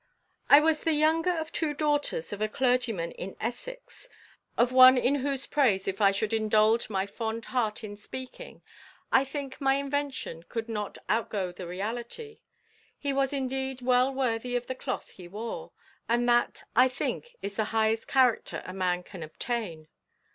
[0.49, 4.09] _"I was the younger of two daughters of a clergyman in Essex;
[4.57, 8.63] of one in whose praise if I should indulge my fond heart in speaking,
[9.11, 12.41] I think my invention could not outgo the reality.
[12.97, 15.71] He was indeed well worthy of the cloth he wore;
[16.09, 19.87] and that, I think, is the highest character a man can obtain.